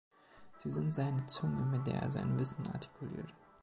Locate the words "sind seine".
0.71-1.27